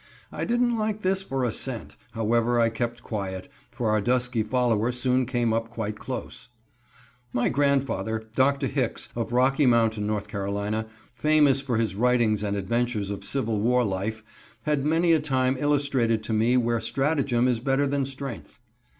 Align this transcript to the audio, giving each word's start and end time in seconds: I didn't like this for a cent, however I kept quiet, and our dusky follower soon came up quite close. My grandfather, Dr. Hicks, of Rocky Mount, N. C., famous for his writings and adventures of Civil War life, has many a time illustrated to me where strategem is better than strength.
I 0.31 0.45
didn't 0.45 0.79
like 0.79 1.01
this 1.03 1.21
for 1.21 1.43
a 1.45 1.51
cent, 1.51 1.95
however 2.13 2.59
I 2.59 2.69
kept 2.69 3.03
quiet, 3.03 3.47
and 3.77 3.85
our 3.85 4.01
dusky 4.01 4.41
follower 4.41 4.91
soon 4.91 5.27
came 5.27 5.53
up 5.53 5.69
quite 5.69 5.99
close. 5.99 6.47
My 7.33 7.49
grandfather, 7.49 8.27
Dr. 8.35 8.65
Hicks, 8.65 9.09
of 9.15 9.31
Rocky 9.31 9.67
Mount, 9.67 9.99
N. 9.99 10.19
C., 10.19 10.83
famous 11.13 11.61
for 11.61 11.77
his 11.77 11.93
writings 11.93 12.41
and 12.41 12.57
adventures 12.57 13.11
of 13.11 13.23
Civil 13.23 13.61
War 13.61 13.83
life, 13.83 14.23
has 14.63 14.79
many 14.79 15.13
a 15.13 15.19
time 15.19 15.55
illustrated 15.59 16.23
to 16.23 16.33
me 16.33 16.57
where 16.57 16.79
strategem 16.81 17.47
is 17.47 17.59
better 17.59 17.85
than 17.85 18.03
strength. 18.03 18.57